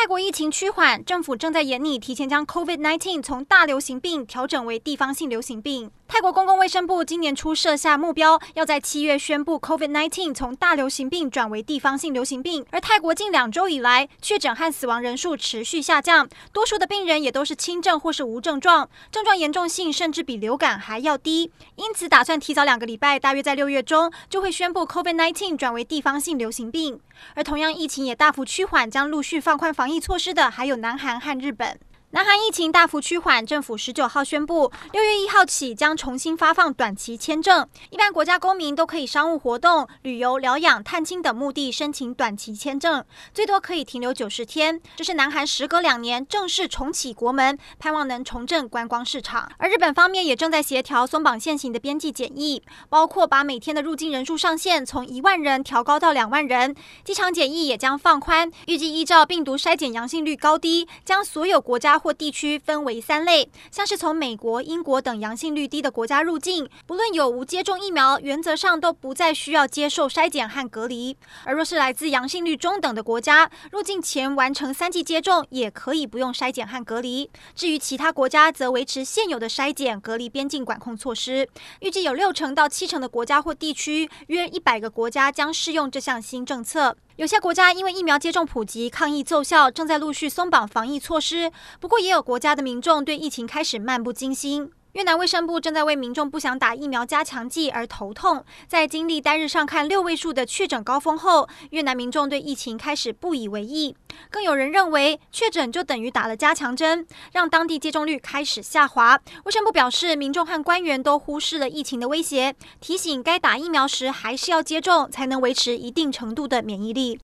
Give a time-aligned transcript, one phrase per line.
[0.00, 5.90] 泰国疫情趋缓，政府正在研拟提前将 COVID-19 从大流行病调整为地方性流行病。
[6.06, 12.64] 泰国公共卫生部今年初设下目标，要在七月宣布 COVID-19 从大流行病转为地方性流行病。
[12.70, 21.50] 而泰国近两周以来，确诊和死亡人数持续下降，多数的病人也都是轻症或是无症状，症状严重性甚至比流感还要低。
[21.74, 27.00] 因此，打算提早两个礼拜，大约在六月中就会宣布 COVID-19 转为地方性流行病。
[27.34, 31.80] 而同样疫情也大幅趋缓，将陆续放宽防防疫措施的还有南韩和日本。
[32.10, 44.80] 南韩疫情大幅趋缓，政府十九号宣布，六月一号起将重新发放短期签证，一般国家公民都可以商务活动、旅游、疗养、探亲等目的申请短期签证，最多可以停留九十天。
[44.96, 49.46] 这是南韩时隔两年正式重启国门，盼望能重振观光市场。
[49.58, 71.16] 而日本方面也正在协调松绑现行的边际检疫，包括把每天的入境人数上限从一万人调高到两万人，机场检疫也将放宽，预计依照病毒筛检阳性率高低，将所有国家或地区分为三类，像是从美国、英国等阳性率低的国家入境，不论有无接种疫苗，原则上都不再需要接受筛检和隔离。
[71.44, 77.28] 而若是来自阳性率中等的国家，入境前完成三剂接种，也可以不用筛检和隔离。
[77.54, 81.48] 至于其他国家，则维持现有的筛检、隔离、边境管控措施。
[81.80, 86.96] 预计有六成到七成的国家或地区，约一百个国家将适用这项新政策。
[87.18, 91.50] 有些国家因为疫苗接种普及、抗疫奏效，正在陆续松绑防疫措施。
[91.80, 94.70] 不过，也有国家的民众对疫情开始漫不经心。
[94.98, 98.44] 越南卫生部正在为民众不想打疫苗加强剂而头痛。
[98.66, 103.94] 在经历单日上看六位数的确诊高峰后，越南民众对疫情开始不以为意。
[104.28, 109.16] 更有人认为，确诊就等于打了加强针，让当地接种率开始下滑。
[109.44, 117.16] 卫生部表示，民众和官员都忽视了疫情的威胁，提醒该打疫苗时还是要接种，才能维持一定程度的免疫力。